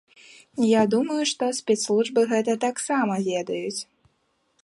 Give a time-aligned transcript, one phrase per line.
[0.67, 3.81] Я думаю, што спецслужбы гэта таксама ведаюць.